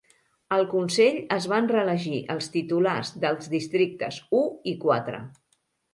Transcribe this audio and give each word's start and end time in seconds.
Al 0.55 0.63
Consell 0.69 1.19
es 1.35 1.45
van 1.51 1.69
reelegir 1.73 2.21
els 2.37 2.49
titulars 2.55 3.13
dels 3.27 3.53
districtes 3.55 4.19
u 4.39 4.41
i 4.73 4.75
quatre. 4.87 5.21